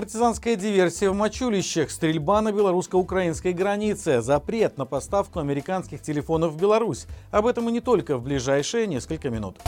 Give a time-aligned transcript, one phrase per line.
[0.00, 7.06] Партизанская диверсия в Мачулищах, стрельба на белорусско-украинской границе, запрет на поставку американских телефонов в Беларусь.
[7.30, 9.58] Об этом и не только в ближайшие несколько минут.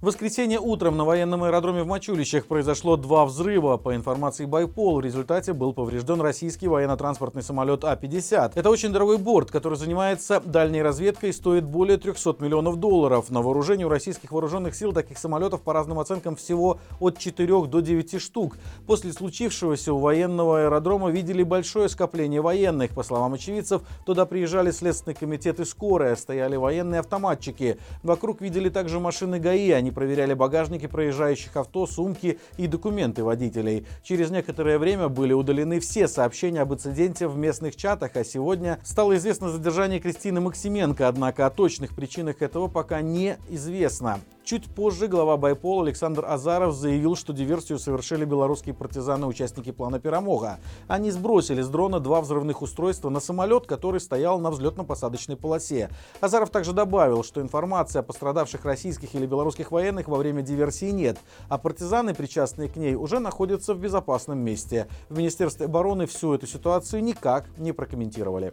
[0.00, 3.76] В воскресенье утром на военном аэродроме в Мачулищах произошло два взрыва.
[3.76, 8.52] По информации Байпол, в результате был поврежден российский военно-транспортный самолет А-50.
[8.54, 13.28] Это очень дорогой борт, который занимается дальней разведкой и стоит более 300 миллионов долларов.
[13.28, 17.80] На вооружении у российских вооруженных сил таких самолетов по разным оценкам всего от 4 до
[17.80, 18.56] 9 штук.
[18.86, 22.92] После случившегося у военного аэродрома видели большое скопление военных.
[22.92, 27.76] По словам очевидцев, туда приезжали Следственный комитет и скорая, стояли военные автоматчики.
[28.02, 33.86] Вокруг видели также машины ГАИ, они они проверяли багажники проезжающих авто, сумки и документы водителей.
[34.02, 39.16] Через некоторое время были удалены все сообщения об инциденте в местных чатах, а сегодня стало
[39.16, 44.20] известно задержание Кристины Максименко, однако о точных причинах этого пока не известно.
[44.42, 50.58] Чуть позже глава Байпол Александр Азаров заявил, что диверсию совершили белорусские партизаны, участники плана Перамога.
[50.88, 55.90] Они сбросили с дрона два взрывных устройства на самолет, который стоял на взлетно-посадочной полосе.
[56.20, 61.18] Азаров также добавил, что информации о пострадавших российских или белорусских военных во время диверсии нет,
[61.48, 64.88] а партизаны, причастные к ней, уже находятся в безопасном месте.
[65.10, 68.52] В Министерстве обороны всю эту ситуацию никак не прокомментировали.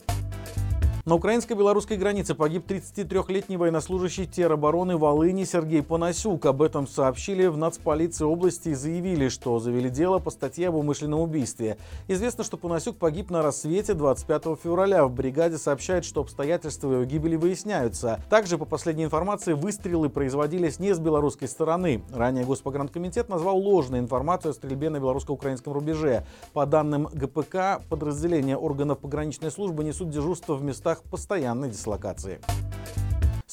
[1.08, 6.46] На украинско-белорусской границе погиб 33-летний военнослужащий теробороны Волыни Сергей Панасюк.
[6.46, 11.22] Об этом сообщили в нацполиции области и заявили, что завели дело по статье об умышленном
[11.22, 11.78] убийстве.
[12.10, 15.06] Известно, что Панасюк погиб на рассвете 25 февраля.
[15.06, 18.20] В бригаде сообщают, что обстоятельства его гибели выясняются.
[18.30, 22.04] Также, по последней информации, выстрелы производились не с белорусской стороны.
[22.14, 26.26] Ранее Госпогранкомитет назвал ложной информацию о стрельбе на белорусско-украинском рубеже.
[26.52, 32.40] По данным ГПК, подразделения органов пограничной службы несут дежурство в местах местах постоянной дислокации.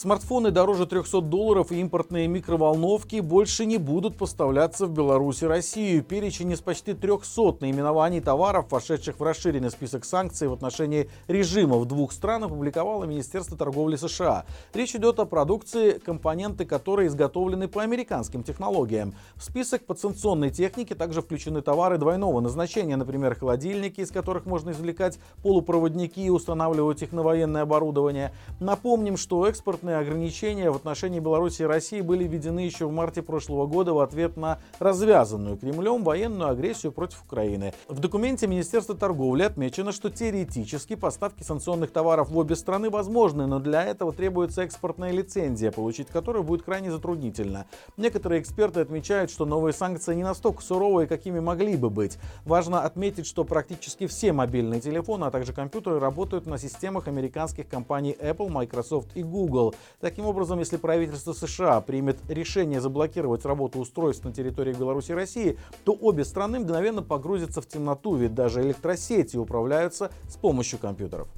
[0.05, 6.03] Смартфоны дороже 300 долларов и импортные микроволновки больше не будут поставляться в Беларусь и Россию.
[6.05, 12.13] Перечень из почти 300 наименований товаров, вошедших в расширенный список санкций в отношении режимов двух
[12.13, 14.45] стран, опубликовало Министерство торговли США.
[14.75, 19.15] Речь идет о продукции, компоненты которой изготовлены по американским технологиям.
[19.37, 25.19] В список подсанкционной техники также включены товары двойного назначения, например, холодильники, из которых можно извлекать
[25.43, 28.35] полупроводники и устанавливать их на военное оборудование.
[28.61, 33.23] Напомним, что экспорт импортные ограничения в отношении Беларуси и России были введены еще в марте
[33.23, 37.73] прошлого года в ответ на развязанную Кремлем военную агрессию против Украины.
[37.89, 43.59] В документе Министерства торговли отмечено, что теоретически поставки санкционных товаров в обе страны возможны, но
[43.59, 47.67] для этого требуется экспортная лицензия, получить которую будет крайне затруднительно.
[47.97, 52.19] Некоторые эксперты отмечают, что новые санкции не настолько суровые, какими могли бы быть.
[52.45, 58.17] Важно отметить, что практически все мобильные телефоны, а также компьютеры работают на системах американских компаний
[58.21, 59.75] Apple, Microsoft и Google.
[60.01, 65.59] Таким образом, если правительство США примет решение заблокировать работу устройств на территории Беларуси и России,
[65.85, 71.29] то обе страны мгновенно погрузятся в темноту, ведь даже электросети управляются с помощью компьютеров.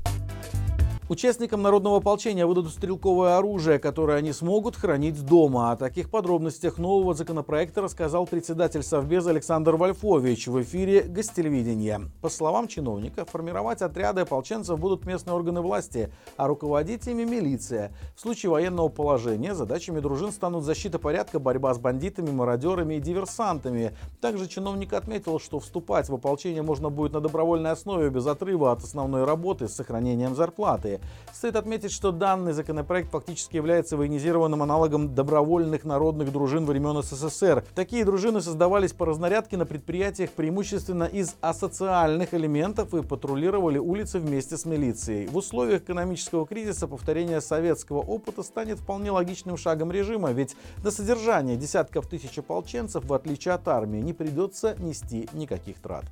[1.08, 5.70] Участникам народного ополчения выдадут стрелковое оружие, которое они смогут хранить дома.
[5.70, 12.00] О таких подробностях нового законопроекта рассказал председатель Совбеза Александр Вольфович в эфире «Гостелевидения».
[12.22, 17.92] По словам чиновника, формировать отряды ополченцев будут местные органы власти, а руководить ими милиция.
[18.16, 23.96] В случае военного положения задачами дружин станут защита порядка, борьба с бандитами, мародерами и диверсантами.
[24.20, 28.82] Также чиновник отметил, что вступать в ополчение можно будет на добровольной основе без отрыва от
[28.82, 30.95] основной работы с сохранением зарплаты.
[31.32, 37.64] Стоит отметить, что данный законопроект фактически является военизированным аналогом добровольных народных дружин времен СССР.
[37.74, 44.56] Такие дружины создавались по разнарядке на предприятиях преимущественно из асоциальных элементов и патрулировали улицы вместе
[44.56, 45.26] с милицией.
[45.26, 51.56] В условиях экономического кризиса повторение советского опыта станет вполне логичным шагом режима, ведь на содержание
[51.56, 56.04] десятков тысяч ополченцев, в отличие от армии, не придется нести никаких трат.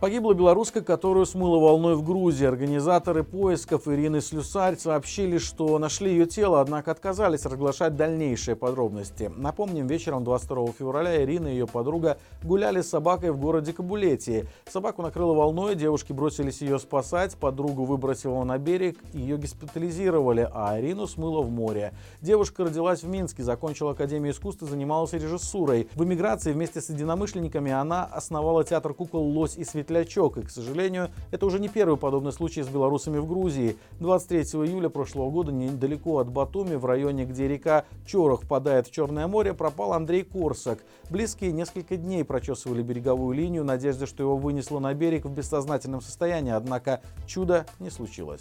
[0.00, 2.44] Погибла белоруска, которую смыло волной в Грузии.
[2.44, 9.32] Организаторы поисков Ирины Слюсарь сообщили, что нашли ее тело, однако отказались разглашать дальнейшие подробности.
[9.34, 14.46] Напомним, вечером 22 февраля Ирина и ее подруга гуляли с собакой в городе Кабулетии.
[14.68, 21.06] Собаку накрыло волной, девушки бросились ее спасать, подругу выбросило на берег, ее госпитализировали, а Ирину
[21.06, 21.94] смыло в море.
[22.20, 25.88] Девушка родилась в Минске, закончила Академию искусств и занималась режиссурой.
[25.94, 30.38] В эмиграции вместе с единомышленниками она основала театр кукол «Лось и Светлячок» Светлячок.
[30.38, 33.76] И, к сожалению, это уже не первый подобный случай с белорусами в Грузии.
[34.00, 39.26] 23 июля прошлого года недалеко от Батуми, в районе, где река Чорох впадает в Черное
[39.26, 40.78] море, пропал Андрей Корсак.
[41.10, 46.52] Близкие несколько дней прочесывали береговую линию, надежда, что его вынесло на берег в бессознательном состоянии,
[46.52, 48.40] однако чудо не случилось.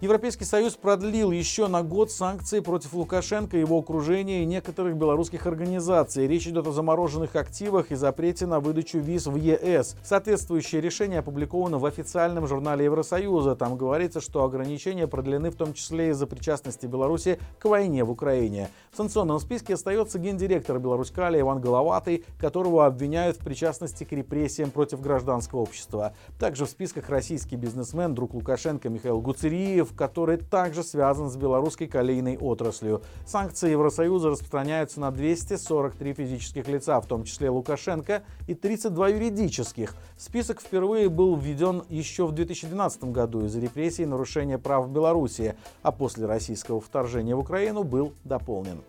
[0.00, 6.28] Европейский Союз продлил еще на год санкции против Лукашенко, его окружения и некоторых белорусских организаций.
[6.28, 9.96] Речь идет о замороженных активах и запрете на выдачу виз в ЕС.
[10.04, 13.56] Соответствующее решение опубликовано в официальном журнале Евросоюза.
[13.56, 18.70] Там говорится, что ограничения продлены в том числе из-за причастности Беларуси к войне в Украине.
[18.92, 25.00] В санкционном списке остается гендиректор Беларуськали Иван Головатый, которого обвиняют в причастности к репрессиям против
[25.00, 26.14] гражданского общества.
[26.38, 32.36] Также в списках российский бизнесмен, друг Лукашенко Михаил Гуцериев, который также связан с белорусской колейной
[32.36, 33.02] отраслью.
[33.26, 39.94] Санкции Евросоюза распространяются на 243 физических лица, в том числе Лукашенко, и 32 юридических.
[40.16, 45.56] Список впервые был введен еще в 2012 году из-за репрессий и нарушения прав в Беларуси,
[45.82, 48.82] а после российского вторжения в Украину был дополнен.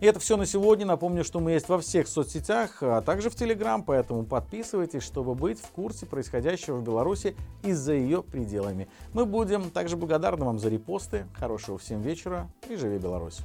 [0.00, 0.86] И это все на сегодня.
[0.86, 5.60] Напомню, что мы есть во всех соцсетях, а также в Телеграм, поэтому подписывайтесь, чтобы быть
[5.60, 8.88] в курсе происходящего в Беларуси и за ее пределами.
[9.12, 11.26] Мы будем также благодарны вам за репосты.
[11.34, 13.40] Хорошего всем вечера и живи Беларусь!